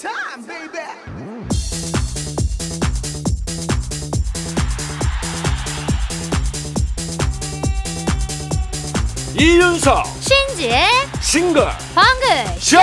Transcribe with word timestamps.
time, 0.00 0.46
baby. 0.46 1.94
이윤석 9.38 10.06
신지의 10.20 10.86
싱글 11.20 11.66
방글 11.94 12.60
쇼! 12.60 12.78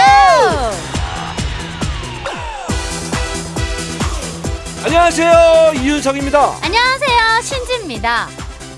안녕하세요 4.83 5.73
이윤석입니다 5.75 6.57
안녕하세요 6.63 7.41
신지입니다. 7.43 8.27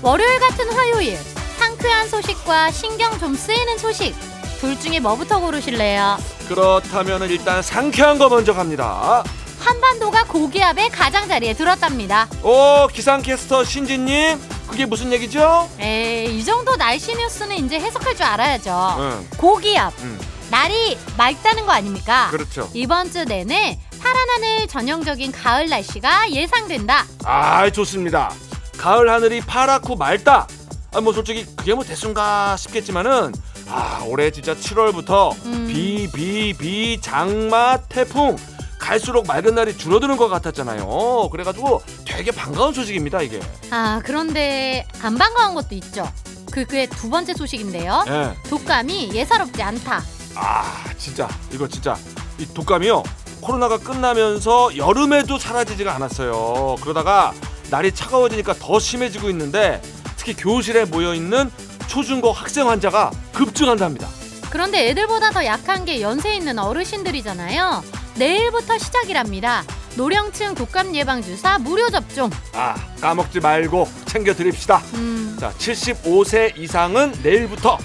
월요일 0.02 0.38
같은 0.38 0.70
화요일 0.72 1.18
상쾌한 1.58 2.08
소식과 2.08 2.70
신경 2.70 3.18
좀 3.18 3.34
쓰이는 3.34 3.78
소식 3.78 4.14
둘 4.60 4.78
중에 4.78 5.00
뭐부터 5.00 5.40
고르실래요? 5.40 6.18
그렇다면 6.48 7.22
일단 7.30 7.62
상쾌한 7.62 8.18
거 8.18 8.28
먼저 8.28 8.52
갑니다 8.52 9.22
한반도가 9.60 10.24
고기압의 10.24 10.90
가장자리에 10.90 11.54
들었답니다. 11.54 12.28
오 12.42 12.86
기상캐스터 12.88 13.64
신지님 13.64 14.38
그게 14.68 14.84
무슨 14.84 15.10
얘기죠? 15.12 15.70
에이 15.80 16.38
이 16.38 16.44
정도 16.44 16.76
날씨 16.76 17.14
뉴스는 17.16 17.56
이제 17.64 17.80
해석할 17.80 18.14
줄 18.14 18.26
알아야죠. 18.26 18.96
응, 18.98 19.28
고기압 19.38 19.94
응 20.02 20.18
날이 20.50 20.98
맑다는 21.16 21.64
거 21.64 21.72
아닙니까? 21.72 22.28
그렇죠 22.30 22.68
이번 22.74 23.10
주 23.10 23.24
내내 23.24 23.78
파란 23.98 24.28
하늘 24.34 24.66
전형적인 24.68 25.32
가을 25.32 25.70
날씨가 25.70 26.30
예상된다. 26.30 27.06
아 27.24 27.70
좋습니다 27.70 28.30
가을 28.76 29.08
하늘이 29.08 29.40
파랗고 29.40 29.96
맑다 29.96 30.46
아, 30.92 31.00
뭐 31.00 31.14
솔직히 31.14 31.46
그게 31.56 31.72
뭐 31.74 31.82
대수인가 31.84 32.56
싶겠지만은 32.58 33.32
아 33.68 34.02
올해 34.06 34.30
진짜 34.30 34.54
7월부터 34.54 35.32
음. 35.46 35.66
비비비 35.68 37.00
장마 37.00 37.78
태풍 37.88 38.36
갈수록 38.78 39.26
맑은 39.26 39.54
날이 39.54 39.76
줄어드는 39.76 40.16
것 40.18 40.28
같았잖아요 40.28 41.28
그래가지고 41.30 41.82
되게 42.04 42.30
반가운 42.30 42.74
소식입니다 42.74 43.22
이게 43.22 43.40
아 43.70 44.00
그런데 44.04 44.86
안 45.02 45.16
반가운 45.16 45.54
것도 45.54 45.74
있죠. 45.76 46.10
그게 46.52 46.86
두 46.86 47.10
번째 47.10 47.34
소식인데요. 47.34 48.04
예. 48.06 48.48
독감이 48.48 49.10
예사롭지 49.12 49.60
않다. 49.60 50.02
아 50.36 50.84
진짜 50.96 51.28
이거 51.52 51.66
진짜 51.66 51.96
이 52.38 52.46
독감이요 52.46 53.02
코로나가 53.40 53.78
끝나면서 53.78 54.76
여름에도 54.76 55.38
사라지지가 55.38 55.94
않았어요 55.94 56.76
그러다가 56.80 57.32
날이 57.70 57.92
차가워지니까 57.92 58.54
더 58.54 58.78
심해지고 58.78 59.28
있는데 59.30 59.82
특히 60.16 60.34
교실에 60.34 60.84
모여 60.86 61.14
있는 61.14 61.50
초중고 61.86 62.32
학생 62.32 62.68
환자가 62.68 63.10
급증한답니다 63.32 64.08
그런데 64.50 64.88
애들보다 64.90 65.30
더 65.32 65.44
약한 65.44 65.84
게 65.84 66.00
연세 66.00 66.32
있는 66.36 66.60
어르신들이잖아요. 66.60 67.82
내일부터 68.14 68.78
시작이랍니다. 68.78 69.64
노령층 69.96 70.54
독감 70.54 70.94
예방 70.94 71.22
주사 71.22 71.58
무료 71.58 71.90
접종. 71.90 72.30
아 72.52 72.76
까먹지 73.00 73.40
말고 73.40 73.88
챙겨 74.06 74.32
드립시다 74.32 74.80
음, 74.94 75.36
자 75.40 75.52
75세 75.58 76.56
이상은 76.56 77.12
내일부터 77.24 77.78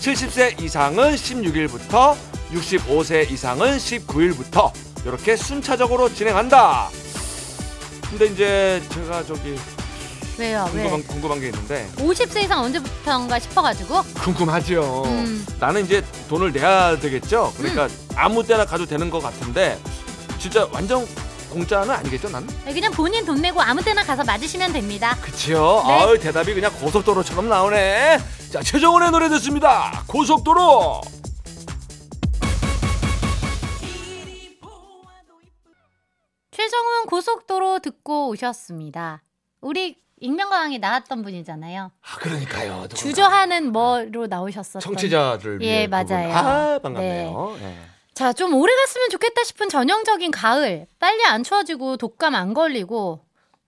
70세 0.00 0.62
이상은 0.62 1.14
16일부터 1.14 2.16
65세 2.54 3.30
이상은 3.30 3.76
19일부터 3.76 4.72
이렇게 5.04 5.36
순차적으로 5.36 6.12
진행한다 6.12 6.88
근데 8.08 8.26
이제 8.26 8.82
제가 8.90 9.22
저기 9.24 9.58
왜요? 10.38 10.68
왜? 10.74 10.82
궁금한, 10.82 11.06
궁금한 11.06 11.40
게 11.40 11.46
있는데 11.46 11.88
50세 11.96 12.42
이상 12.44 12.60
언제부터인가 12.64 13.38
싶어가지고. 13.38 14.02
궁금하죠 14.22 15.02
음. 15.06 15.46
나는 15.60 15.84
이제 15.84 16.04
돈을 16.28 16.52
내야 16.52 16.98
되겠죠 16.98 17.52
그러니까 17.56 17.88
아무 18.16 18.42
때나 18.44 18.64
가도 18.64 18.84
되는 18.86 19.10
것 19.10 19.20
같은데 19.22 19.78
진짜 20.38 20.68
완전 20.72 21.06
공짜는 21.50 21.90
아니겠죠 21.90 22.28
나는? 22.30 22.48
그냥 22.64 22.90
본인 22.92 23.24
돈 23.24 23.40
내고 23.40 23.62
아무 23.62 23.80
때나 23.82 24.02
가서 24.02 24.24
맞으시면 24.24 24.72
됩니다. 24.72 25.16
그치요 25.20 25.84
네. 25.86 25.92
아유 25.92 26.18
대답이 26.18 26.52
그냥 26.54 26.72
고속도로처럼 26.80 27.48
나오네 27.48 28.18
자 28.52 28.60
최정원의 28.60 29.10
노래 29.12 29.28
듣습니다 29.28 30.02
고속도로 30.08 31.00
최정훈 36.50 37.06
고속도로 37.06 37.80
듣고 37.80 38.28
오셨습니다. 38.28 39.22
우리 39.64 39.96
익명가왕에 40.20 40.78
나왔던 40.78 41.22
분이잖아요. 41.22 41.90
아 42.00 42.16
그러니까요. 42.18 42.86
주저하는 42.94 43.72
뭐로 43.72 44.26
나오셨었던. 44.26 44.80
청취자들 44.80 45.60
예, 45.62 45.66
위해 45.66 45.86
맞아요. 45.86 46.32
아 46.32 46.78
반갑네요 46.78 47.56
예. 47.60 47.76
자, 48.14 48.32
좀 48.32 48.54
오래 48.54 48.72
갔으면 48.76 49.08
좋겠다 49.10 49.42
싶은 49.42 49.68
전형적인 49.68 50.30
가을. 50.30 50.86
빨리 51.00 51.24
안 51.24 51.42
추워지고 51.42 51.96
독감 51.96 52.34
안 52.36 52.54
걸리고 52.54 53.24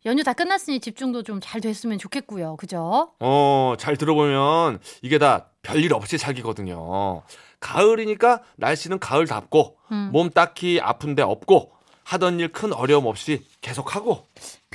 연휴 0.07 0.23
다 0.23 0.33
끝났으니 0.34 0.79
집중도 0.79 1.25
좀 1.25 1.41
잘 1.41 1.61
됐으면 1.61 1.99
좋겠고요. 1.99 2.57
그죠? 2.57 3.11
어, 3.19 3.75
잘 3.78 3.97
들어보면 3.97 4.78
이게 5.03 5.19
다 5.19 5.47
별일 5.63 5.93
없이 5.95 6.17
살기거든요. 6.17 7.23
가을이니까 7.59 8.43
날씨는 8.57 9.01
가을답고 9.01 9.77
음. 9.91 10.11
몸 10.13 10.31
딱히 10.31 10.78
아픈데 10.81 11.23
없고 11.23 11.73
하던 12.05 12.39
일 12.39 12.53
큰 12.53 12.73
어려움 12.73 13.07
없이 13.07 13.45
계속하고 13.63 14.25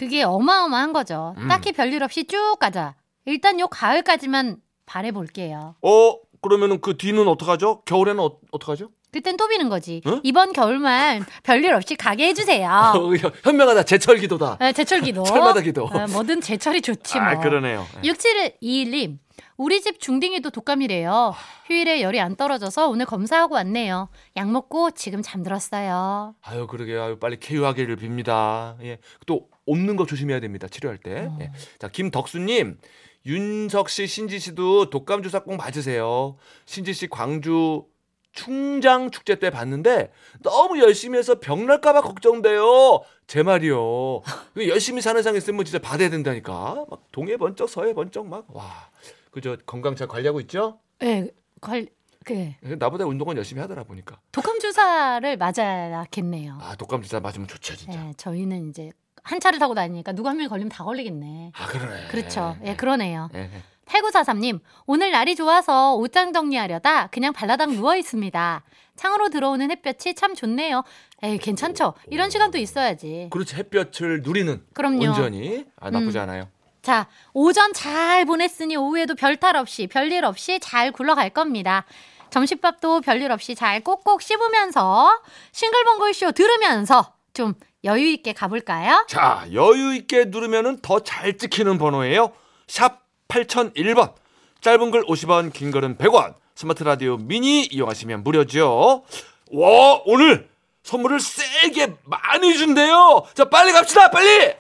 그게 0.02 0.24
어마어마한 0.24 0.94
거죠. 0.94 1.36
음. 1.38 1.48
딱히 1.48 1.72
별일 1.72 2.02
없이 2.02 2.24
쭉 2.26 2.58
가자. 2.60 2.96
일단 3.26 3.60
요 3.60 3.68
가을까지만 3.68 4.58
바래볼게요. 4.88 5.76
어 5.80 6.16
그러면은 6.42 6.82
그 6.82 6.98
뒤는 6.98 7.28
어떡하죠? 7.28 7.84
겨울에는 7.86 8.20
어, 8.24 8.32
어떡하죠? 8.50 8.90
그땐 9.12 9.38
또 9.38 9.48
비는 9.48 9.70
거지. 9.70 10.02
응? 10.08 10.20
이번 10.24 10.54
겨울만 10.54 11.24
별일 11.44 11.72
없이 11.76 11.96
가게 11.96 12.30
해주세요. 12.30 12.68
어, 12.98 13.16
현- 13.16 13.32
현명하다 13.44 13.84
제철 13.84 14.18
기도다. 14.18 14.58
아, 14.60 14.72
제철 14.72 15.02
기도. 15.02 15.22
철마다 15.24 15.62
기도. 15.62 15.88
아, 15.92 16.08
뭐든 16.08 16.42
제철이 16.42 16.82
좋지 16.82 17.20
뭐. 17.20 17.28
아 17.28 17.40
그러네요. 17.40 17.86
예. 18.04 18.10
6721님, 18.10 19.20
우리 19.58 19.82
집 19.82 20.00
중딩이도 20.00 20.50
독감이래요. 20.50 21.36
휴일에 21.68 22.02
열이 22.02 22.20
안 22.20 22.36
떨어져서 22.36 22.88
오늘 22.90 23.06
검사하고 23.06 23.54
왔네요. 23.54 24.10
약 24.38 24.50
먹고 24.50 24.92
지금 24.92 25.22
잠들었어요. 25.22 26.34
아유 26.42 26.66
그러게 26.66 26.98
아유 26.98 27.20
빨리 27.20 27.38
쾌유하기를 27.40 27.98
빕니다. 27.98 28.78
예. 28.82 28.98
또 29.28 29.48
없는 29.72 29.96
거 29.96 30.06
조심해야 30.06 30.40
됩니다. 30.40 30.68
치료할 30.68 30.98
때. 30.98 31.28
어. 31.30 31.38
예. 31.42 31.52
자 31.80 31.88
김덕수님, 31.88 32.78
윤석 33.26 33.90
씨, 33.90 34.08
신지 34.08 34.40
씨도 34.40 34.90
독감 34.90 35.24
주사 35.24 35.40
꼭 35.44 35.56
맞으세요. 35.56 36.38
신지 36.66 36.94
씨 36.94 37.08
광주 37.08 37.86
충장 38.34 39.12
축제 39.12 39.36
때 39.40 39.50
봤는데 39.50 40.12
너무 40.42 40.80
열심히 40.80 41.18
해서 41.18 41.40
병 41.40 41.66
날까봐 41.66 42.02
걱정돼요. 42.02 43.02
제 43.28 43.44
말이요. 43.44 44.22
그 44.54 44.68
열심히 44.70 45.02
사는 45.02 45.22
상 45.22 45.36
있으면 45.36 45.66
진짜 45.66 45.80
받아야 45.80 46.10
된다니까. 46.10 46.86
막 46.90 47.04
동해 47.12 47.38
번쩍 47.38 47.70
서해 47.70 47.94
번쩍 47.94 48.28
막 48.28 48.46
와. 48.50 48.90
그저 49.32 49.58
건강 49.66 49.96
잘 49.96 50.08
관리하고 50.08 50.40
있죠? 50.42 50.80
네, 51.00 51.30
걸, 51.62 51.88
그 52.26 52.54
나보다 52.64 53.06
운동은 53.06 53.36
열심히 53.38 53.62
하더라 53.62 53.84
보니까. 53.84 54.20
독감 54.32 54.60
주사를 54.60 55.38
맞아야겠네요. 55.38 56.58
아 56.62 56.76
독감 56.76 57.02
주사 57.02 57.20
맞으면 57.20 57.48
좋죠 57.48 57.76
진짜. 57.76 58.02
네, 58.02 58.14
저희는 58.18 58.70
이제 58.70 58.92
한 59.24 59.40
차를 59.40 59.60
타고 59.60 59.74
다니니까 59.76 60.14
누구 60.14 60.30
한 60.30 60.38
명이 60.38 60.50
걸리면 60.50 60.70
다 60.70 60.84
걸리겠네. 60.84 61.52
아 61.54 61.68
그러네. 61.68 62.08
그렇죠. 62.08 62.58
예, 62.64 62.76
그러네요. 62.76 63.30
예, 63.36 63.40
예. 63.40 63.64
8943님, 63.86 64.62
오늘 64.86 65.12
날이 65.12 65.36
좋아서 65.36 65.96
옷장 65.96 66.32
정리하려다 66.34 67.08
그냥 67.08 67.34
발라당 67.34 67.72
누워 67.76 67.96
있습니다. 67.96 68.64
창으로 68.96 69.30
들어오는 69.30 69.70
햇볕이 69.72 70.14
참 70.16 70.34
좋네요. 70.36 70.84
에이, 71.24 71.38
괜찮죠? 71.38 71.94
이런 72.10 72.30
시간도 72.30 72.58
있어야지. 72.58 73.28
그렇지 73.32 73.56
햇볕을 73.56 74.22
누리는 74.24 74.64
그럼요. 74.74 75.06
온전히 75.08 75.66
아 75.80 75.90
나쁘지 75.90 76.18
음. 76.18 76.24
않아요. 76.24 76.48
자, 76.82 77.08
오전 77.34 77.74
잘 77.74 78.26
보냈으니 78.26 78.76
오후에도 78.76 79.16
별탈 79.16 79.56
없이, 79.56 79.88
별일 79.88 80.26
없이 80.26 80.60
잘 80.60 80.92
굴러갈 80.92 81.30
겁니다. 81.30 81.86
점심밥도 82.32 83.02
별일 83.02 83.32
없이 83.32 83.56
잘 83.56 83.82
꼭꼭 83.82 84.22
씹으면서 84.22 85.22
싱글벙글쇼 85.52 86.32
들으면서 86.32 87.14
좀 87.34 87.54
여유 87.84 88.08
있게 88.10 88.34
가볼까요? 88.34 89.06
자 89.08 89.46
여유 89.54 89.94
있게 89.96 90.26
누르면은 90.28 90.80
더잘 90.82 91.38
찍히는 91.38 91.78
번호예요. 91.78 92.32
샵 92.68 93.02
8001번. 93.28 94.14
짧은 94.62 94.92
글 94.92 95.04
50원, 95.06 95.52
긴 95.52 95.72
글은 95.72 95.98
100원. 95.98 96.36
스마트 96.54 96.84
라디오 96.84 97.18
미니 97.18 97.64
이용하시면 97.64 98.24
무료죠. 98.24 99.04
와 99.52 100.02
오늘 100.06 100.48
선물을 100.84 101.20
세게 101.20 101.96
많이 102.04 102.56
준대요. 102.58 103.26
자 103.34 103.46
빨리 103.46 103.72
갑시다 103.72 104.12
빨리. 104.12 104.54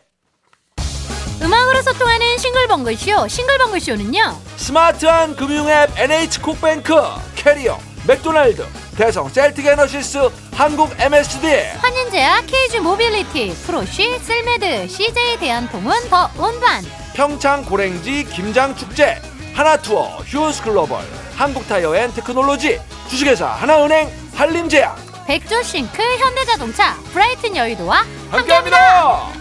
음악으로 1.43 1.81
소통하는 1.81 2.37
싱글벙글쇼, 2.37 3.27
싱글벙글쇼는요. 3.27 4.41
스마트한 4.57 5.35
금융앱 5.35 5.97
NH콕뱅크 5.97 6.93
캐리어 7.35 7.77
맥도날드 8.07 8.65
대성 8.95 9.27
셀틱에너시스 9.29 10.29
한국 10.61 10.91
MSD 10.99 11.47
환인제약 11.79 12.45
KG 12.45 12.81
모빌리티, 12.81 13.49
프로쉬, 13.65 14.19
쓸메드, 14.19 14.89
CJ 14.89 15.39
대한통운 15.39 15.91
더 16.07 16.29
운반. 16.37 16.83
평창 17.15 17.65
고랭지 17.65 18.25
김장축제 18.25 19.19
하나투어 19.55 20.17
휴스글로벌 20.19 21.01
한국타이어앤테크놀로지 21.35 22.79
주식회사 23.09 23.47
하나은행 23.47 24.07
한림제약 24.35 25.25
백조 25.25 25.63
싱크 25.63 25.99
현대자동차 25.99 26.95
브라이튼 27.11 27.55
여의도와 27.55 28.05
함께합니다. 28.29 28.77
함께합니다. 28.77 29.40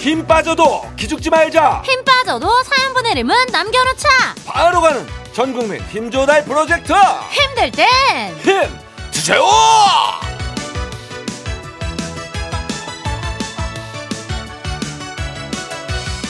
힘 0.00 0.26
빠져도 0.26 0.82
기죽지 0.96 1.28
말자. 1.28 1.82
힘 1.84 2.02
빠져도 2.04 2.48
사연 2.62 2.94
보내림은 2.94 3.34
남겨놓자. 3.52 4.08
바로 4.46 4.80
가는 4.80 5.06
전국민 5.32 5.80
힘조달 5.88 6.44
프로젝트 6.44 6.92
힘들 7.30 7.70
땐 7.70 8.34
힘 8.42 8.78
주세요. 9.10 9.44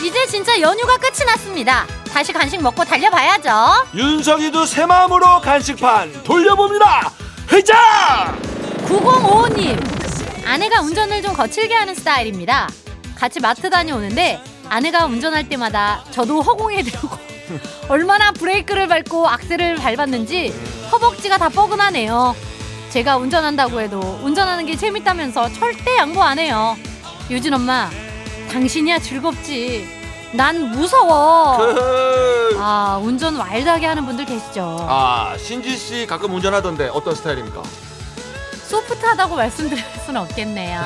이제 0.03 0.27
진짜 0.27 0.59
연휴가 0.61 0.97
끝이 0.97 1.25
났습니다. 1.27 1.87
다시 2.13 2.33
간식 2.33 2.61
먹고 2.61 2.85
달려봐야죠. 2.85 3.87
윤석이도 3.95 4.67
새 4.67 4.87
마음으로 4.87 5.41
간식판 5.41 6.23
돌려봅니다. 6.25 7.13
회장. 7.53 7.79
9055님 8.87 10.47
아내가 10.47 10.81
운전을 10.81 11.23
좀 11.23 11.33
거칠게 11.35 11.73
하는 11.75 11.95
스타일입니다. 11.95 12.69
같이 13.21 13.39
마트 13.39 13.69
다녀오는데 13.69 14.41
아내가 14.71 15.05
운전할 15.05 15.47
때마다 15.49 16.03
저도 16.11 16.41
허공에 16.41 16.81
들고 16.83 17.09
얼마나 17.89 18.33
브레이크를 18.33 18.89
밟고 18.89 19.29
악셀을 19.29 19.77
밟았는지 19.77 20.55
허벅지가 20.91 21.37
다 21.37 21.49
뻐근하네요. 21.51 22.35
제가 22.89 23.19
운전한다고 23.19 23.81
해도 23.81 24.01
운전하는 24.23 24.65
게 24.65 24.75
재밌다면서 24.77 25.53
절대 25.53 25.97
양보 25.99 26.23
안 26.23 26.39
해요. 26.39 26.77
유진 27.31 27.53
엄마, 27.55 27.91
당신이야 28.51 28.99
즐겁지. 29.01 29.87
난 30.33 30.71
무서워. 30.71 31.59
아, 32.59 33.01
운전 33.03 33.37
와일드하게 33.37 33.87
하는 33.87 34.07
분들 34.07 34.25
계시죠. 34.25 34.87
아 34.89 35.35
신지 35.39 35.77
씨 35.77 36.07
가끔 36.07 36.33
운전하던데 36.35 36.89
어떤 36.93 37.15
스타일입니까? 37.15 37.63
소프트하다고 38.71 39.35
말씀드릴 39.35 39.83
수는 40.07 40.21
없겠네요. 40.21 40.81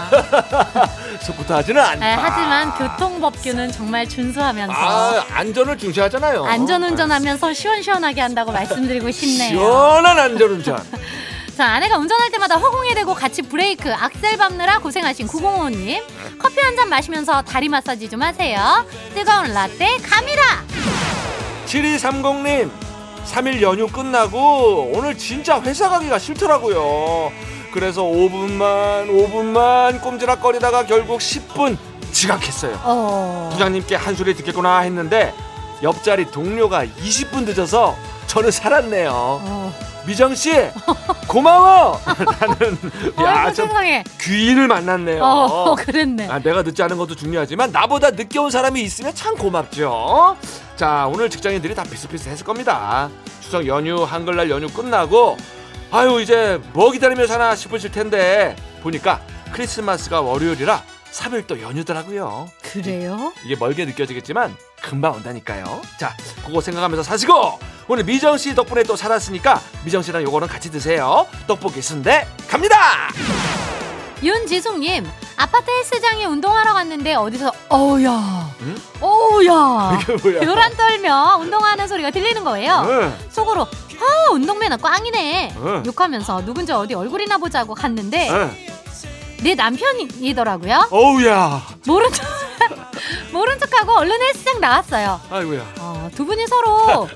소프트하지는 1.20 1.80
않다. 1.82 1.96
네, 2.06 2.14
하지만 2.18 2.74
교통법규는 2.74 3.72
정말 3.72 4.08
준수하면서 4.08 4.72
아 4.74 5.24
안전을 5.32 5.76
중시하잖아요. 5.76 6.44
안전운전하면서 6.46 7.52
시원시원하게 7.52 8.22
한다고 8.22 8.52
말씀드리고 8.52 9.10
싶네요. 9.10 9.48
시원한 9.58 10.18
안전운전. 10.18 10.78
자, 11.58 11.66
아내가 11.74 11.98
운전할 11.98 12.30
때마다 12.32 12.56
허공에 12.56 12.94
대고 12.94 13.14
같이 13.14 13.42
브레이크, 13.42 13.92
악셀 13.92 14.36
밟느라 14.38 14.78
고생하신 14.78 15.28
905님. 15.28 16.02
커피 16.38 16.60
한 16.60 16.74
잔 16.74 16.88
마시면서 16.88 17.42
다리 17.42 17.68
마사지 17.68 18.08
좀 18.08 18.22
하세요. 18.22 18.84
뜨거운 19.14 19.52
라떼 19.52 19.98
갑니다. 19.98 20.42
7230님 21.66 22.70
3일 23.26 23.62
연휴 23.62 23.86
끝나고 23.86 24.90
오늘 24.94 25.16
진짜 25.16 25.60
회사 25.60 25.88
가기가 25.88 26.18
싫더라고요. 26.18 27.30
그래서 27.74 28.04
5분만 28.04 29.08
5분만 29.08 30.00
꼼지락거리다가 30.00 30.86
결국 30.86 31.18
10분 31.18 31.76
지각했어요. 32.12 32.78
어. 32.84 33.48
부장님께 33.52 33.96
한 33.96 34.14
소리 34.14 34.32
듣겠구나 34.36 34.78
했는데 34.78 35.34
옆자리 35.82 36.30
동료가 36.30 36.86
20분 36.86 37.44
늦어서 37.46 37.96
저는 38.28 38.52
살았네요. 38.52 39.10
어. 39.12 39.74
미정 40.06 40.36
씨 40.36 40.52
고마워. 41.26 41.98
나는 42.40 42.78
어이구, 43.16 43.24
야참 43.24 43.66
세상에. 43.66 44.04
귀인을 44.20 44.68
만났네요. 44.68 45.24
어, 45.24 45.74
그랬네. 45.76 46.28
아, 46.30 46.38
내가 46.38 46.62
늦지 46.62 46.80
않은 46.80 46.96
것도 46.96 47.16
중요하지만 47.16 47.72
나보다 47.72 48.10
늦게 48.12 48.38
온 48.38 48.52
사람이 48.52 48.80
있으면 48.82 49.12
참 49.16 49.34
고맙죠. 49.34 50.36
자, 50.76 51.08
오늘 51.12 51.28
직장인들이 51.28 51.74
다 51.74 51.82
비슷비슷했을 51.82 52.46
겁니다. 52.46 53.10
추석 53.40 53.66
연휴, 53.66 54.04
한글날 54.04 54.48
연휴 54.48 54.68
끝나고 54.68 55.36
아유 55.90 56.20
이제 56.20 56.60
뭐 56.72 56.90
기다리며 56.90 57.26
사나 57.26 57.54
싶으실 57.54 57.92
텐데 57.92 58.56
보니까 58.82 59.20
크리스마스가 59.52 60.20
월요일이라 60.20 60.82
3일 61.12 61.46
또 61.46 61.60
연휴더라고요. 61.62 62.50
그래요? 62.62 63.32
이게 63.44 63.54
멀게 63.54 63.84
느껴지겠지만 63.84 64.56
금방 64.82 65.14
온다니까요. 65.14 65.80
자, 65.96 66.16
그거 66.44 66.60
생각하면서 66.60 67.04
사시고 67.04 67.58
오늘 67.86 68.02
미정 68.04 68.36
씨 68.36 68.54
덕분에 68.54 68.82
또 68.82 68.96
살았으니까 68.96 69.60
미정 69.84 70.02
씨랑 70.02 70.22
요거는 70.24 70.48
같이 70.48 70.70
드세요. 70.72 71.26
떡볶이 71.46 71.80
순대 71.80 72.26
갑니다. 72.48 72.76
윤지숙님, 74.22 75.06
아파트 75.36 75.70
헬스장에 75.70 76.24
운동하러 76.24 76.72
갔는데 76.72 77.14
어디서 77.14 77.52
어우야, 77.68 78.50
응? 78.62 78.76
어우야, 79.00 79.98
이게 80.00 80.14
뭐야? 80.14 80.40
벼란 80.40 80.74
떨며 80.76 81.36
운동하는 81.40 81.86
소리가 81.86 82.10
들리는 82.10 82.42
거예요. 82.42 82.86
응. 82.88 83.18
속으로 83.30 83.66
아 84.00 84.32
운동매너 84.32 84.76
꽝이네 84.78 85.54
응. 85.56 85.82
욕하면서 85.86 86.44
누군지 86.44 86.72
어디 86.72 86.94
얼굴이나 86.94 87.38
보자고 87.38 87.74
갔는데 87.74 88.30
응. 88.30 88.56
내 89.42 89.54
남편이더라고요. 89.54 90.88
어우야. 90.90 91.62
모른 91.86 92.10
척 92.12 92.24
모른 93.32 93.58
척하고 93.58 93.92
얼른 93.98 94.22
헬스장 94.22 94.60
나왔어요. 94.60 95.20
아이고야. 95.30 95.74
어, 95.80 96.10
두 96.14 96.24
분이 96.24 96.46
서로 96.46 97.08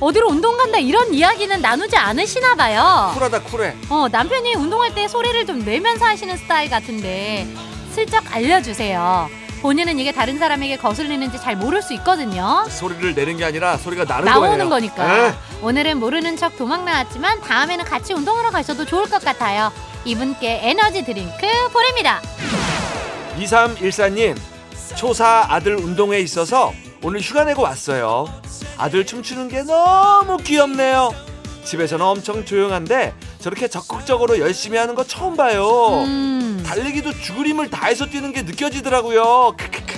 어디로 0.00 0.28
운동 0.28 0.56
간다 0.56 0.78
이런 0.78 1.12
이야기는 1.12 1.60
나누지 1.60 1.96
않으시나 1.96 2.54
봐요. 2.54 3.10
쿨하다 3.14 3.42
쿨해. 3.42 3.76
어, 3.90 4.06
남편이 4.10 4.54
운동할 4.54 4.94
때 4.94 5.06
소리를 5.08 5.44
좀 5.46 5.64
내면서 5.64 6.06
하시는 6.06 6.36
스타일 6.36 6.70
같은데 6.70 7.46
슬쩍 7.92 8.24
알려주세요. 8.34 9.28
본인은 9.64 9.98
이게 9.98 10.12
다른 10.12 10.38
사람에게 10.38 10.76
거슬리는지 10.76 11.40
잘 11.40 11.56
모를 11.56 11.80
수 11.80 11.94
있거든요. 11.94 12.66
소리를 12.68 13.14
내는 13.14 13.38
게 13.38 13.46
아니라 13.46 13.78
소리가 13.78 14.04
나는 14.04 14.26
나오는 14.26 14.50
거예요. 14.58 14.68
거니까. 14.68 15.28
에? 15.28 15.34
오늘은 15.62 16.00
모르는 16.00 16.36
척 16.36 16.58
도망 16.58 16.84
나왔지만 16.84 17.40
다음에는 17.40 17.82
같이 17.86 18.12
운동하러 18.12 18.50
가셔도 18.50 18.84
좋을 18.84 19.08
것 19.08 19.24
같아요. 19.24 19.72
이분께 20.04 20.60
에너지 20.64 21.02
드링크 21.02 21.46
보냅니다. 21.72 22.20
2314님 23.38 24.36
초사 24.96 25.46
아들 25.48 25.76
운동회 25.76 26.20
있어서 26.20 26.74
오늘 27.02 27.20
휴가 27.20 27.44
내고 27.44 27.62
왔어요. 27.62 28.26
아들 28.76 29.06
춤추는 29.06 29.48
게 29.48 29.62
너무 29.62 30.36
귀엽네요. 30.36 31.14
집에서는 31.64 32.04
엄청 32.04 32.44
조용한데 32.44 33.14
저렇게 33.40 33.68
적극적으로 33.68 34.38
열심히 34.40 34.76
하는 34.76 34.94
거 34.94 35.04
처음 35.04 35.34
봐요. 35.38 36.04
음, 36.04 36.43
달리기도 36.64 37.12
죽을 37.12 37.46
힘을 37.46 37.70
다해서 37.70 38.06
뛰는 38.06 38.32
게 38.32 38.42
느껴지더라고요. 38.42 39.54
크크크. 39.56 39.94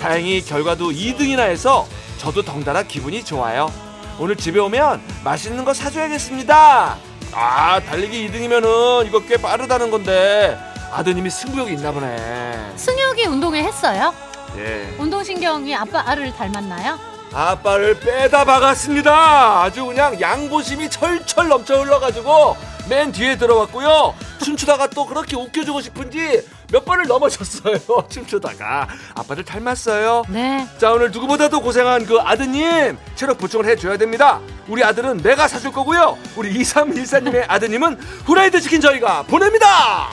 다행히 0.00 0.44
결과도 0.44 0.90
2등이나 0.90 1.40
해서 1.40 1.86
저도 2.18 2.42
덩달아 2.42 2.82
기분이 2.84 3.24
좋아요. 3.24 3.72
오늘 4.18 4.36
집에 4.36 4.60
오면 4.60 5.00
맛있는 5.24 5.64
거 5.64 5.72
사줘야겠습니다. 5.72 6.96
아 7.34 7.80
달리기 7.80 8.28
2등이면은 8.28 9.06
이거 9.06 9.20
꽤 9.20 9.36
빠르다는 9.36 9.90
건데 9.90 10.58
아드님이 10.92 11.30
승부욕이 11.30 11.72
있나 11.72 11.92
보네. 11.92 12.72
승혁이 12.76 13.26
운동회 13.26 13.62
했어요? 13.62 14.12
예. 14.58 14.94
운동신경이 14.98 15.74
아빠를 15.74 16.34
닮았나요? 16.36 16.98
아빠를 17.32 17.98
빼다 18.00 18.44
박았습니다. 18.44 19.62
아주 19.62 19.86
그냥 19.86 20.20
양보심이 20.20 20.90
철철 20.90 21.48
넘쳐 21.48 21.80
흘러가지고 21.80 22.56
맨 22.88 23.12
뒤에 23.12 23.36
들어왔고요. 23.36 24.14
춤추다가 24.44 24.88
또 24.88 25.06
그렇게 25.06 25.36
웃겨주고 25.36 25.80
싶은지 25.80 26.46
몇 26.72 26.84
번을 26.84 27.06
넘어졌어요. 27.06 27.78
춤추다가 28.10 28.88
아빠를 29.14 29.44
닮았어요. 29.44 30.24
네. 30.28 30.66
자 30.78 30.92
오늘 30.92 31.10
누구보다도 31.10 31.60
고생한 31.60 32.06
그 32.06 32.18
아드님 32.18 32.98
체력 33.14 33.38
보충을 33.38 33.66
해줘야 33.66 33.96
됩니다. 33.96 34.40
우리 34.68 34.82
아들은 34.82 35.18
내가 35.18 35.46
사줄 35.48 35.72
거고요. 35.72 36.18
우리 36.36 36.52
2314님의 36.54 37.44
아드님은 37.48 38.00
후라이드 38.24 38.60
치킨 38.60 38.80
저희가 38.80 39.22
보냅니다. 39.22 40.08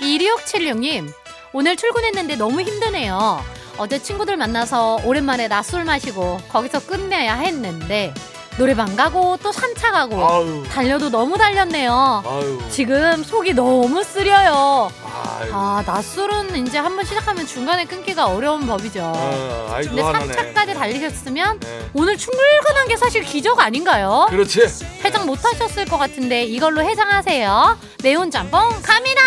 2676님, 0.00 1.10
오늘 1.52 1.76
출근했는데 1.76 2.36
너무 2.36 2.60
힘드네요. 2.60 3.42
어제 3.78 3.98
친구들 4.00 4.36
만나서 4.36 5.00
오랜만에 5.04 5.48
낮술 5.48 5.84
마시고 5.84 6.40
거기서 6.48 6.86
끝내야 6.86 7.34
했는데 7.36 8.12
노래방 8.56 8.94
가고 8.94 9.36
또 9.42 9.50
산차 9.50 9.90
가고 9.90 10.24
아유 10.24 10.62
달려도 10.70 11.10
너무 11.10 11.36
달렸네요. 11.36 12.22
아유 12.24 12.60
지금 12.70 13.24
속이 13.24 13.52
너무 13.52 14.04
쓰려요. 14.04 14.92
아유 15.02 15.50
아, 15.52 15.82
낮술은 15.84 16.64
이제 16.64 16.78
한번 16.78 17.04
시작하면 17.04 17.46
중간에 17.46 17.84
끊기가 17.84 18.26
어려운 18.26 18.64
법이죠. 18.66 19.00
어, 19.02 19.70
아이고 19.74 19.96
근데. 19.96 20.02
산차까지 20.02 20.74
달리셨으면 20.74 21.58
네. 21.58 21.90
오늘 21.94 22.16
출근한 22.16 22.86
게 22.86 22.96
사실 22.96 23.22
기적 23.24 23.58
아닌가요? 23.58 24.26
그렇지. 24.30 24.60
해장 25.04 25.26
못 25.26 25.44
하셨을 25.44 25.86
것 25.86 25.98
같은데 25.98 26.44
이걸로 26.44 26.82
해장하세요. 26.82 27.76
매운 28.04 28.30
짬뽕 28.30 28.60
갑니다. 28.82 29.20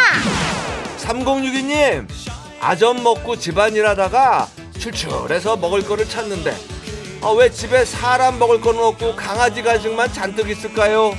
3062님 1.00 2.08
아점 2.62 3.04
먹고 3.04 3.36
집안일 3.38 3.86
하다가 3.88 4.48
출출해서 4.80 5.58
먹을 5.58 5.86
거를 5.86 6.08
찾는데 6.08 6.56
아, 7.22 7.30
왜 7.32 7.50
집에 7.50 7.84
사람 7.84 8.38
먹을 8.40 8.62
거는 8.62 8.82
없고 8.82 9.16
강아지 9.16 9.62
간식만 9.62 10.14
잔뜩 10.14 10.50
있을까요? 10.50 11.14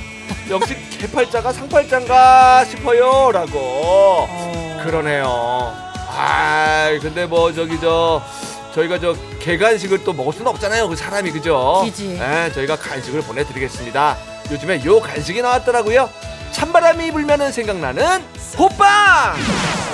역시 0.49 0.75
개팔자가 0.97 1.51
상팔자인가 1.53 2.65
싶어요 2.65 3.31
라고 3.31 3.59
어, 3.59 4.81
그러네요. 4.83 5.73
아, 6.11 6.89
근데 7.01 7.25
뭐 7.25 7.53
저기 7.53 7.79
저 7.79 8.21
저희가 8.73 8.99
저 8.99 9.15
개간식을 9.39 10.03
또 10.03 10.13
먹을 10.13 10.33
수는 10.33 10.47
없잖아요. 10.47 10.87
그 10.87 10.95
사람이 10.95 11.31
그죠? 11.31 11.81
그지. 11.85 12.17
네, 12.19 12.51
저희가 12.53 12.77
간식을 12.77 13.21
보내드리겠습니다. 13.21 14.17
요즘에 14.51 14.83
요 14.85 14.99
간식이 14.99 15.41
나왔더라고요. 15.41 16.09
찬바람이 16.51 17.11
불면은 17.11 17.51
생각나는 17.51 18.23
호빵. 18.57 19.35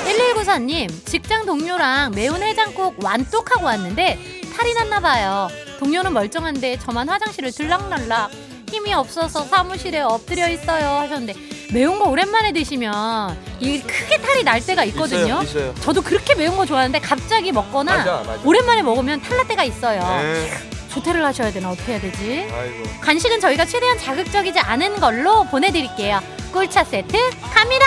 1194님, 0.05 1.05
직장 1.05 1.45
동료랑 1.45 2.11
매운 2.11 2.41
해장국 2.41 3.03
완뚝하고 3.03 3.65
왔는데 3.65 4.17
탈이 4.55 4.73
났나 4.73 4.99
봐요. 5.01 5.49
동료는 5.79 6.13
멀쩡한데 6.13 6.79
저만 6.79 7.09
화장실을 7.09 7.51
들락날락 7.51 8.31
힘이 8.69 8.93
없어서 8.93 9.43
사무실에 9.43 10.01
엎드려 10.01 10.49
있어요 10.49 10.87
하셨는데 10.99 11.33
매운 11.73 11.99
거 11.99 12.09
오랜만에 12.09 12.51
드시면 12.51 13.37
이 13.59 13.81
크게 13.81 14.17
탈이 14.21 14.43
날 14.43 14.63
때가 14.65 14.83
있거든요. 14.85 15.41
있어요, 15.41 15.43
있어요. 15.43 15.75
저도 15.81 16.01
그렇게 16.01 16.35
매운 16.35 16.55
거 16.55 16.65
좋아하는데 16.65 16.99
갑자기 16.99 17.51
먹거나 17.51 17.97
맞아, 17.97 18.23
맞아. 18.25 18.41
오랜만에 18.43 18.81
먹으면 18.81 19.21
탈날 19.21 19.47
때가 19.47 19.63
있어요. 19.63 20.01
네. 20.21 20.51
조퇴를 20.89 21.25
하셔야 21.25 21.51
되나 21.51 21.71
어떻게 21.71 21.93
해야 21.93 22.01
되지? 22.01 22.47
아이고. 22.53 22.83
간식은 23.01 23.39
저희가 23.41 23.65
최대한 23.65 23.97
자극적이지 23.97 24.59
않은 24.59 24.99
걸로 24.99 25.43
보내드릴게요. 25.45 26.21
꿀차 26.53 26.85
세트 26.85 27.17
갑니다. 27.53 27.85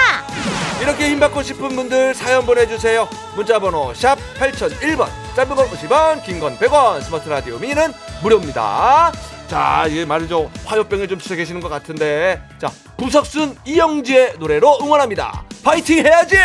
이렇게 0.82 1.08
힘 1.08 1.18
받고 1.20 1.42
싶은 1.42 1.74
분들 1.74 2.14
사연 2.14 2.44
보내주세요. 2.44 3.08
문자번호 3.34 3.94
샵 3.94 4.18
8001번 4.38 5.08
짧은 5.38 5.54
건 5.54 5.68
50원 5.68 6.24
긴 6.24 6.40
건 6.40 6.58
100원 6.58 7.00
스마트 7.00 7.28
라디오 7.28 7.58
미니는 7.60 7.92
무료입니다. 8.24 9.12
자 9.46 9.86
이게 9.88 10.04
말이죠 10.04 10.50
화요병에 10.64 11.06
좀 11.06 11.20
치여 11.20 11.36
계시는 11.36 11.60
것 11.60 11.68
같은데 11.68 12.42
자 12.58 12.68
부석순 12.96 13.56
이영지의 13.64 14.38
노래로 14.40 14.78
응원합니다. 14.82 15.44
파이팅 15.62 16.04
해야지. 16.04 16.38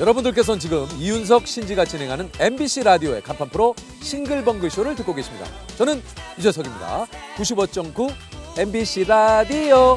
여러분들께서는 0.00 0.60
지금 0.60 0.86
이윤석 0.98 1.46
신지가 1.46 1.84
진행하는 1.84 2.30
MBC 2.38 2.84
라디오의 2.84 3.22
간판 3.22 3.48
프로 3.48 3.74
싱글벙글 4.00 4.70
쇼를 4.70 4.94
듣고 4.94 5.14
계십니다. 5.14 5.46
저는 5.76 6.02
유재석입니다. 6.38 7.06
95.9 7.36 8.12
MBC 8.58 9.04
라디오. 9.04 9.96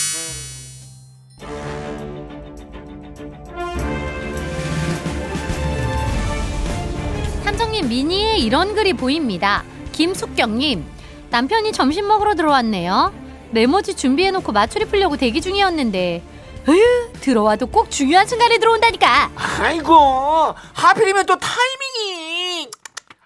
탐정님 7.51 7.89
미니에 7.89 8.37
이런 8.37 8.73
글이 8.75 8.93
보입니다. 8.93 9.65
김숙경님 9.91 10.85
남편이 11.31 11.73
점심 11.73 12.07
먹으러 12.07 12.33
들어왔네요. 12.33 13.13
메모지 13.51 13.93
준비해놓고 13.93 14.53
맞추리 14.53 14.85
풀려고 14.85 15.17
대기 15.17 15.41
중이었는데 15.41 16.23
으휴 16.69 17.11
들어와도 17.19 17.67
꼭 17.67 17.91
중요한 17.91 18.25
순간에 18.25 18.57
들어온다니까. 18.57 19.31
아이고 19.59 20.55
하필이면 20.75 21.25
또 21.25 21.35
타이밍이 21.37 22.69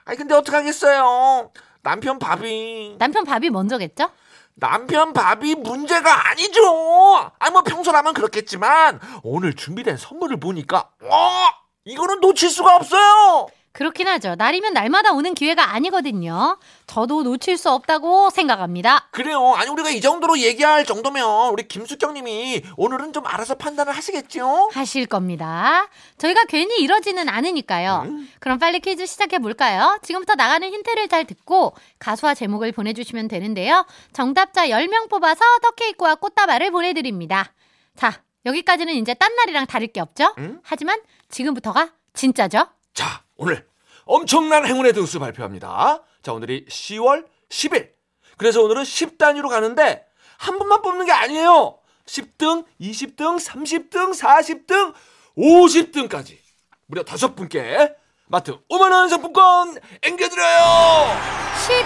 아이 0.06 0.16
근데 0.16 0.34
어떡하겠어요 0.34 1.52
남편 1.84 2.18
밥이 2.18 2.96
남편 2.98 3.26
밥이 3.26 3.52
먼저겠죠? 3.52 4.10
남편 4.56 5.14
밥이 5.14 5.54
문제가 5.54 6.32
아니죠 6.32 7.30
아니 7.38 7.52
뭐 7.52 7.62
평소라면 7.62 8.16
그렇겠지만 8.16 9.00
오늘 9.22 9.54
준비된 9.54 9.98
선물을 9.98 10.40
보니까 10.40 10.90
어 11.04 11.46
이거는 11.84 12.22
놓칠 12.22 12.50
수가 12.50 12.76
없어요 12.78 13.50
그렇긴 13.76 14.08
하죠. 14.08 14.36
날이면 14.36 14.72
날마다 14.72 15.12
오는 15.12 15.34
기회가 15.34 15.74
아니거든요. 15.74 16.58
저도 16.88 17.24
놓칠 17.24 17.58
수 17.58 17.70
없다고 17.70 18.30
생각합니다. 18.30 19.10
그래요 19.12 19.54
아니 19.54 19.70
우리가 19.70 19.90
이 19.90 20.00
정도로 20.00 20.40
얘기할 20.40 20.86
정도면 20.86 21.50
우리 21.52 21.68
김숙경님이 21.68 22.64
오늘은 22.78 23.12
좀 23.12 23.28
알아서 23.28 23.56
판단을 23.56 23.92
하시겠죠 23.92 24.70
하실 24.72 25.06
겁니다. 25.06 25.90
저희가 26.18 26.46
괜히 26.46 26.78
이러지는 26.78 27.28
않으니까요. 27.28 28.08
그럼 28.40 28.60
빨리 28.60 28.80
퀴즈 28.80 29.06
시작해 29.06 29.40
볼까요? 29.40 30.00
지금부터 30.04 30.36
나가는 30.36 30.66
힌트를 30.66 31.10
잘 31.10 31.26
듣고 31.26 31.76
가수와 32.00 32.34
제목을 32.34 32.72
보내주시면 32.72 33.28
되는데요. 33.28 33.86
정답자 34.14 34.70
10명 34.70 35.10
뽑아서 35.10 35.44
떡케이크와 35.62 36.16
꽃다발을 36.16 36.72
보내드립니다. 36.72 37.52
자, 37.98 38.22
여기까지는 38.46 38.94
이제 38.94 39.14
딴 39.16 39.36
날이랑 39.36 39.66
다를 39.66 39.88
게 39.88 40.00
없죠? 40.00 40.34
음? 40.38 40.62
하지만 40.64 41.02
지금부터가 41.30 41.90
진짜죠? 42.14 42.68
자, 42.94 43.25
오늘 43.38 43.68
엄청난 44.06 44.66
행운의 44.66 44.94
등수 44.94 45.20
발표합니다. 45.20 46.04
자, 46.22 46.34
오늘이 46.34 46.66
10월 46.66 47.26
10일. 47.50 47.92
그래서 48.38 48.62
오늘은 48.62 48.84
10단위로 48.84 49.50
가는데 49.50 50.06
한 50.38 50.58
분만 50.58 50.82
뽑는 50.82 51.06
게 51.06 51.12
아니에요. 51.12 51.80
10등, 52.06 52.66
20등, 52.80 53.40
30등, 53.40 54.14
40등, 54.18 54.94
50등까지 55.38 56.38
무려 56.86 57.04
다섯 57.04 57.36
분께 57.36 57.94
마트 58.28 58.58
5만 58.70 58.92
원 58.92 59.10
상품권 59.10 59.78
앵겨드려요. 60.02 61.18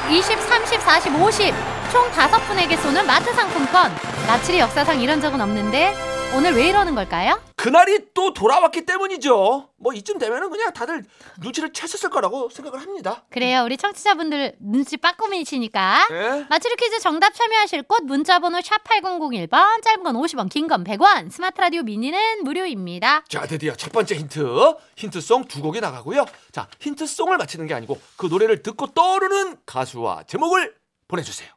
10, 0.08 0.12
20, 0.12 0.40
30, 0.40 0.82
40, 0.82 1.16
50. 1.16 1.54
총 1.92 2.10
다섯 2.12 2.38
분에게 2.48 2.78
쏘는 2.78 3.06
마트 3.06 3.34
상품권. 3.34 3.92
맞추리 4.28 4.60
역사상 4.60 5.02
이런 5.02 5.22
적은 5.22 5.40
없는데 5.42 6.09
오늘 6.36 6.54
왜 6.54 6.70
이러는 6.70 6.94
걸까요? 6.94 7.42
그날이 7.56 8.00
또 8.14 8.34
돌아왔기 8.34 8.86
때문이죠. 8.86 9.70
뭐 9.78 9.94
이쯤 9.94 10.20
되면은 10.20 10.50
그냥 10.52 10.72
다들 10.72 11.04
눈치를 11.42 11.74
챘었을 11.74 12.10
거라고 12.12 12.50
생각을 12.50 12.80
합니다. 12.80 13.24
그래요. 13.32 13.64
우리 13.66 13.76
청취자분들 13.78 14.56
눈치 14.60 14.96
빠꼼이시니까. 14.98 16.08
예? 16.12 16.46
맞추리 16.48 16.76
퀴즈 16.76 17.00
정답 17.00 17.34
참여하실 17.34 17.84
곳 17.84 18.04
문자번호 18.04 18.62
샵 18.62 18.84
8001번 18.84 19.82
짧은 19.84 20.04
건 20.04 20.16
50원 20.16 20.50
긴 20.50 20.68
건 20.68 20.84
100원 20.84 21.32
스마트 21.32 21.60
라디오 21.60 21.82
미니는 21.82 22.44
무료입니다. 22.44 23.24
자, 23.28 23.48
드디어 23.48 23.74
첫 23.76 23.92
번째 23.92 24.16
힌트. 24.16 24.74
힌트송 24.98 25.46
두 25.46 25.62
곡이 25.64 25.82
나가고요. 25.82 26.26
자, 26.52 26.68
힌트송을 26.80 27.38
맞히는 27.38 27.66
게 27.66 27.74
아니고 27.74 28.00
그 28.18 28.28
노래를 28.28 28.62
듣고 28.62 28.88
떠오르는 28.88 29.58
가수와 29.66 30.24
제목을 30.28 30.76
보내주세요. 31.08 31.50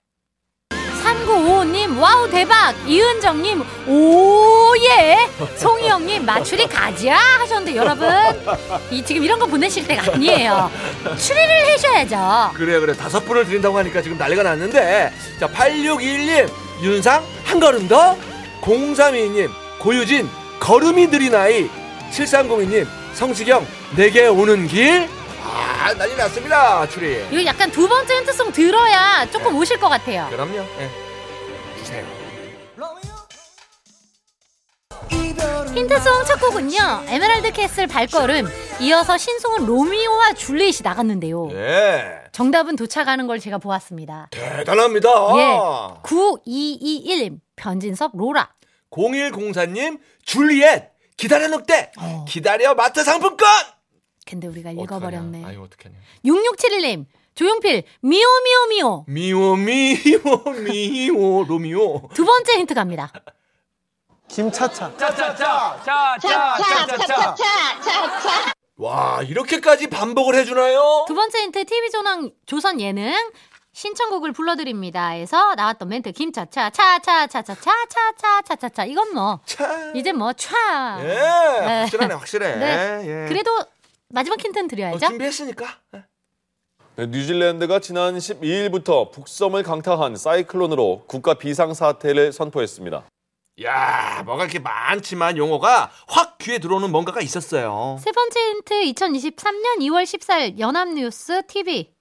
3955님 1.13 1.99
와우 2.01 2.29
대박 2.31 2.75
이은정님 2.87 3.63
오 3.87 4.75
예 4.79 5.29
송희영님 5.57 6.25
맞추리 6.25 6.67
가지야 6.67 7.17
하셨는데 7.17 7.77
여러분 7.77 8.09
이 8.91 9.03
지금 9.05 9.23
이런 9.23 9.39
거 9.39 9.47
보내실 9.47 9.87
때가 9.87 10.13
아니에요 10.15 10.71
추리를 11.19 11.73
하셔야죠 11.73 12.53
그래, 12.57 12.81
그래. 12.81 12.95
다섯 12.95 13.25
분을 13.25 13.45
드린다고 13.45 13.77
하니까 13.79 14.01
지금 14.03 14.17
난리가 14.19 14.43
났는데. 14.43 15.13
자, 15.39 15.49
8621님, 15.49 16.49
윤상, 16.83 17.23
한 17.45 17.61
걸음 17.61 17.89
더. 17.89 18.17
0322님, 18.61 19.51
고유진, 19.79 20.29
걸음이 20.61 21.09
느린 21.09 21.35
아이. 21.35 21.69
7302님, 22.13 22.87
성시경, 23.15 23.67
내게 23.97 24.27
오는 24.29 24.67
길. 24.69 25.09
아, 25.45 25.93
난리 25.95 26.15
났습니다, 26.17 26.87
추리. 26.89 27.25
이거 27.31 27.45
약간 27.45 27.71
두 27.71 27.89
번째 27.89 28.17
힌트송 28.19 28.53
들어야 28.53 29.27
조금 29.33 29.57
오실 29.57 29.79
것 29.81 29.89
같아요 29.89 30.29
그럼요. 30.31 30.59
예. 30.79 30.91
힌트송 35.75 36.25
첫 36.27 36.39
곡은요 36.41 37.05
에메랄드 37.09 37.53
캐슬 37.53 37.87
발걸음 37.87 38.47
이어서 38.81 39.17
신승은 39.17 39.65
로미오와 39.67 40.35
줄리엣이 40.35 40.83
나갔는데요. 40.83 41.49
예. 41.53 42.23
정답은 42.33 42.77
도착하는 42.77 43.27
걸 43.27 43.39
제가 43.39 43.59
보았습니다. 43.59 44.29
대단합니다. 44.31 45.09
예. 45.39 45.59
9221님 46.03 47.41
변진섭 47.57 48.13
로라. 48.17 48.51
0104님 48.91 49.99
줄리엣 50.25 50.91
기다려 51.17 51.49
늑대. 51.49 51.93
어. 51.99 52.25
기다려 52.29 52.75
마트 52.75 53.03
상품권! 53.05 53.49
근데 54.27 54.47
우리가 54.49 54.71
읽어버렸네. 54.73 55.45
아유 55.45 55.63
어떡하냐? 55.63 55.95
6671님 56.25 57.07
조용필 57.35 57.85
미오 58.03 58.21
미오 58.45 58.67
미오. 58.69 59.05
미워 59.09 59.57
미워 59.57 60.43
미워 60.71 61.45
로미오. 61.45 62.09
두 62.13 62.25
번째 62.25 62.59
힌트 62.59 62.75
갑니다 62.75 63.11
김차차. 64.33 64.91
와 68.77 69.21
이렇게까지 69.23 69.89
반복을 69.89 70.35
해주나요? 70.37 71.05
두 71.07 71.15
번째 71.15 71.43
힌트 71.43 71.67
TV 71.67 71.91
조선, 71.91 72.31
조선 72.47 72.81
예능 72.81 73.13
신청곡을 73.75 74.33
불러드립니다에서 74.33 75.55
나왔던 75.55 75.89
멘트 75.89 76.13
김차차 76.13 76.71
차차차차차차차차차차 76.71 78.87
이건 78.87 79.13
뭐 79.15 79.41
차. 79.45 79.93
이제 79.95 80.13
뭐 80.13 80.33
차. 80.33 80.57
예. 81.01 81.05
네. 81.07 81.19
확실하네, 81.81 82.15
확실해. 82.15 82.57
네. 82.57 83.03
예. 83.05 83.27
그래도 83.29 83.51
마지막 84.09 84.43
힌트는 84.43 84.65
어, 84.65 84.69
드려야죠. 84.69 85.09
준비했으니까. 85.09 85.67
예. 85.95 86.05
네, 86.97 87.07
뉴질랜드가 87.07 87.81
지난 87.81 88.17
12일부터 88.17 89.13
북섬을 89.13 89.63
강타한 89.63 90.17
사이클론으로 90.17 91.05
국가 91.07 91.35
비상사태를 91.35 92.33
선포했습니다. 92.33 93.05
야, 93.61 94.23
뭐가 94.25 94.45
이렇게 94.45 94.59
많지만 94.59 95.37
용어가 95.37 95.91
확 96.09 96.39
귀에 96.39 96.59
들어오는 96.59 96.91
뭔가가 96.91 97.21
있었어요. 97.21 97.99
세 98.01 98.11
번째 98.11 98.41
힌트 98.41 98.75
2023년 98.93 99.79
2월 99.81 100.05
14일 100.05 100.59
연합뉴스 100.59 101.47
TV 101.47 101.93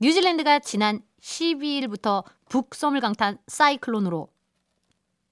뉴질랜드가 0.00 0.58
지난 0.58 1.00
12일부터 1.20 2.24
북섬을 2.50 3.00
강타한 3.00 3.38
사이클론으로 3.46 4.28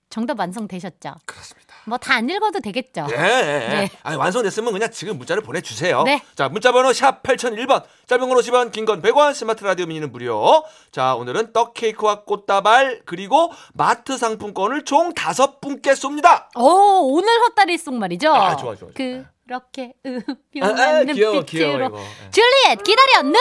정답 0.09 0.39
완성되셨죠? 0.41 1.15
그렇습니다. 1.27 1.66
뭐 1.87 1.99
다 1.99 2.15
안 2.17 2.29
읽어도 2.29 2.61
되겠죠? 2.61 3.07
예, 3.11 3.15
예. 3.17 3.69
네. 3.69 3.91
아니, 4.03 4.17
완성됐으면 4.17 4.73
그냥 4.73 4.91
지금 4.91 5.19
문자를 5.19 5.43
보내주세요. 5.43 6.03
네. 6.05 6.23
자, 6.35 6.49
문자번호 6.49 6.93
샵 6.93 7.23
8001번, 7.23 7.85
짧은 8.07 8.29
건 8.29 8.39
50원, 8.39 8.73
긴 8.73 8.85
건 8.87 9.03
100원, 9.03 9.35
스마트 9.35 9.65
라디오 9.65 9.87
미니는 9.87 10.13
무료. 10.13 10.65
자, 10.93 11.15
오늘은 11.15 11.53
떡 11.53 11.75
케이크와 11.75 12.25
꽃다발, 12.25 13.03
그리고 13.07 13.53
마트 13.75 14.17
상품권을 14.19 14.85
총 14.85 15.15
다섯 15.15 15.61
분께 15.61 15.93
쏩니다. 15.93 16.47
오 16.57 17.15
오늘 17.15 17.29
헛다리 17.43 17.79
송 17.79 17.99
말이죠? 17.99 18.33
아, 18.33 18.57
좋아, 18.57 18.75
좋아, 18.75 18.89
좋아. 18.95 19.25
그렇게 19.47 19.93
아, 20.05 20.09
아, 20.09 20.69
우연한 20.69 21.07
귀여워, 21.07 21.43
귀여워, 21.43 21.77
눈빛으로 21.79 21.87
이거. 21.87 21.99
예. 22.01 22.31
줄리엣 22.31 22.83
기다려 22.83 23.23
늑대 23.23 23.37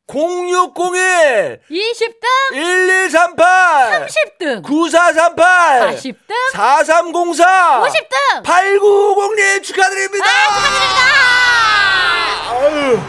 0601 0.08 1.60
20등. 1.70 2.54
1138 2.54 4.08
30등. 4.08 4.64
9438 4.64 5.96
40등. 5.98 6.34
4304 6.54 7.82
50등. 7.82 8.44
8990님 8.44 9.64
축하드립니다. 9.64 10.26
아유. 12.52 13.00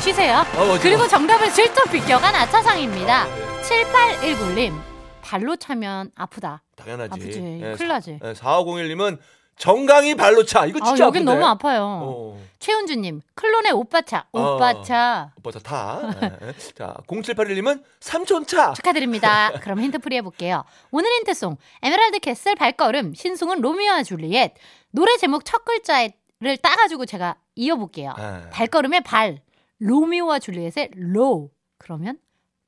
쉬세요. 0.00 0.44
어, 0.56 0.78
그리고 0.82 1.06
정답을 1.08 1.50
슬쩍 1.50 1.90
비껴간 1.90 2.34
아차상입니다. 2.34 3.26
7819님 3.62 4.89
발로 5.30 5.54
차면 5.54 6.10
아프다. 6.16 6.62
당연하지. 6.74 7.12
아프지. 7.12 7.38
예, 7.62 7.72
큰일 7.76 7.88
나지. 7.88 8.18
예, 8.20 8.32
4501님은 8.32 9.18
정강이 9.56 10.16
발로 10.16 10.44
차. 10.44 10.66
이거 10.66 10.80
아, 10.82 10.86
진짜 10.86 11.04
여긴 11.04 11.22
아픈데. 11.22 11.32
너무 11.32 11.46
아파요. 11.46 12.00
어. 12.02 12.42
최은주님 12.58 13.20
클론의 13.34 13.70
오빠차 13.72 14.26
어. 14.32 14.56
오빠차 14.56 15.32
오빠 15.38 15.52
차 15.52 15.58
타. 15.60 16.00
예. 16.42 16.52
자, 16.74 16.96
0781님은 17.06 17.84
삼촌차. 18.00 18.72
축하드립니다. 18.72 19.52
그럼 19.60 19.80
힌트 19.80 20.00
풀이 20.00 20.16
해볼게요. 20.16 20.64
오늘 20.90 21.08
힌트송 21.18 21.56
에메랄드 21.82 22.18
캐슬 22.18 22.56
발걸음 22.56 23.14
신승은 23.14 23.60
로미오와 23.60 24.02
줄리엣 24.02 24.54
노래 24.90 25.16
제목 25.16 25.44
첫 25.44 25.64
글자를 25.64 26.56
따가지고 26.60 27.06
제가 27.06 27.36
이어볼게요. 27.54 28.14
예. 28.18 28.50
발걸음의 28.50 29.02
발 29.02 29.38
로미오와 29.78 30.40
줄리엣의 30.40 30.90
로 30.96 31.50
그러면 31.78 32.18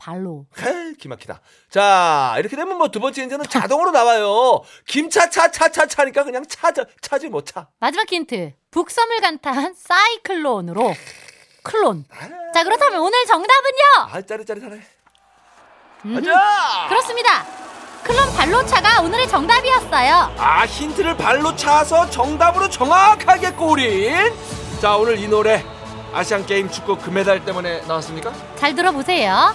발로 0.07 0.47
헤이, 0.61 0.95
기막히다. 0.99 1.41
자, 1.71 2.35
이렇게 2.39 2.57
되면 2.57 2.77
뭐 2.77 2.89
두 2.89 2.99
번째 2.99 3.23
힌트는 3.23 3.45
자동으로 3.49 3.93
나와요. 3.93 4.63
김차차 4.89 5.53
차차차니까 5.53 6.25
그냥 6.25 6.45
차자 6.49 6.85
차지 7.01 7.29
뭐 7.29 7.43
차. 7.45 7.69
마지막 7.79 8.11
힌트 8.11 8.53
북섬을 8.73 9.21
간탄 9.21 9.75
사이클론으로 9.79 10.93
클론 11.63 12.05
자 12.53 12.65
그렇다면 12.65 13.01
오늘 13.01 13.25
정답은요 13.27 14.11
아, 14.11 14.21
짜릿짜릿하네. 14.23 14.81
음, 16.07 16.15
가자. 16.17 16.89
그렇습니다 16.89 17.45
클론 18.03 18.35
발로차가 18.35 19.01
오늘의 19.03 19.29
정답이었어요 19.29 20.35
아, 20.37 20.65
힌트를 20.67 21.17
발로 21.17 21.55
차서 21.55 22.11
정답으로 22.11 22.69
정확하게 22.69 23.53
꼬린. 23.53 24.33
자, 24.81 24.97
오늘 24.97 25.17
이 25.21 25.29
노래 25.29 25.65
아시안 26.13 26.45
게임 26.45 26.69
축구 26.69 26.97
금메달 26.99 27.45
때문에 27.45 27.83
나왔습니까? 27.87 28.33
잘 28.57 28.75
들어보세요 28.75 29.55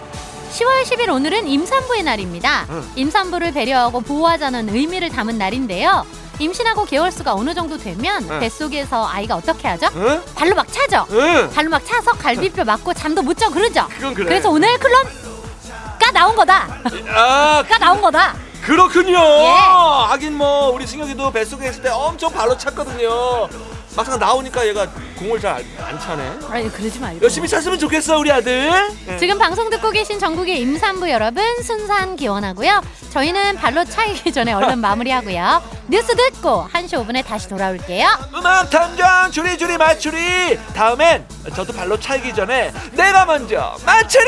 10월 0.51 0.83
10일 0.83 1.09
오늘은 1.09 1.47
임산부의 1.47 2.03
날입니다 2.03 2.65
응. 2.69 2.89
임산부를 2.95 3.51
배려하고 3.51 4.01
보호하자는 4.01 4.69
의미를 4.69 5.09
담은 5.09 5.37
날인데요 5.37 6.05
임신하고 6.39 6.85
개월수가 6.85 7.33
어느 7.33 7.53
정도 7.53 7.77
되면 7.77 8.23
응. 8.29 8.39
뱃속에서 8.39 9.07
아이가 9.07 9.35
어떻게 9.35 9.67
하죠? 9.67 9.87
응? 9.95 10.21
발로 10.35 10.55
막 10.55 10.67
차죠 10.71 11.05
응. 11.11 11.49
발로 11.53 11.69
막 11.69 11.83
차서 11.85 12.13
갈비뼈 12.13 12.63
맞고 12.63 12.93
잠도 12.93 13.21
못 13.21 13.37
자 13.37 13.49
그러죠 13.49 13.87
그건 13.95 14.13
그래. 14.13 14.25
그래서 14.25 14.49
오늘 14.49 14.77
클론가 14.79 16.11
나온 16.13 16.35
거다 16.35 16.67
아, 17.15 17.63
가 17.67 17.77
나온 17.77 18.01
거다 18.01 18.35
그렇군요. 18.63 19.17
예. 19.17 19.47
하긴 20.09 20.35
뭐 20.37 20.71
우리 20.71 20.85
승혁이도 20.85 21.31
뱃속에 21.31 21.69
있을 21.69 21.81
때 21.83 21.87
엄청 21.89 22.29
발로 22.33 22.57
찼거든요. 22.57 23.47
막상 23.97 24.17
나오니까 24.19 24.65
얘가 24.67 24.87
공을 25.17 25.39
잘 25.41 25.65
안 25.81 25.99
차네. 25.99 26.39
아니 26.49 26.71
그러지 26.71 26.99
말고 26.99 27.21
열심히 27.23 27.47
찼으면 27.47 27.79
좋겠어 27.79 28.17
우리 28.19 28.31
아들. 28.31 28.69
예. 29.07 29.17
지금 29.17 29.39
방송 29.39 29.69
듣고 29.69 29.89
계신 29.91 30.19
전국의 30.19 30.59
임산부 30.61 31.09
여러분 31.09 31.43
순산 31.63 32.15
기원하고요. 32.15 32.81
저희는 33.11 33.55
발로 33.55 33.83
차이기 33.85 34.31
전에 34.31 34.53
얼른 34.53 34.79
마무리하고요. 34.79 35.63
뉴스 35.87 36.15
듣고 36.15 36.67
1시 36.73 37.05
5분에 37.07 37.25
다시 37.25 37.47
돌아올게요. 37.49 38.07
음악 38.35 38.69
탐정 38.69 39.31
주리주리 39.31 39.77
맞추리. 39.77 40.59
다음엔 40.75 41.25
저도 41.55 41.73
발로 41.73 41.99
차기 41.99 42.33
전에 42.33 42.71
내가 42.91 43.25
먼저 43.25 43.75
맞추리. 43.85 44.25